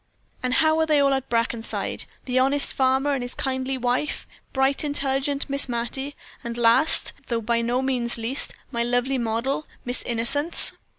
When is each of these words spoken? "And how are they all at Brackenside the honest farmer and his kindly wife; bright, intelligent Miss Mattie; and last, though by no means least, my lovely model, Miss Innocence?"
"And 0.41 0.55
how 0.55 0.79
are 0.79 0.87
they 0.87 0.99
all 0.99 1.13
at 1.13 1.29
Brackenside 1.29 2.05
the 2.25 2.39
honest 2.39 2.73
farmer 2.73 3.13
and 3.13 3.21
his 3.21 3.35
kindly 3.35 3.77
wife; 3.77 4.25
bright, 4.51 4.83
intelligent 4.83 5.47
Miss 5.47 5.69
Mattie; 5.69 6.15
and 6.43 6.57
last, 6.57 7.13
though 7.27 7.39
by 7.39 7.61
no 7.61 7.83
means 7.83 8.17
least, 8.17 8.51
my 8.71 8.81
lovely 8.81 9.19
model, 9.19 9.67
Miss 9.85 10.01
Innocence?" 10.01 10.71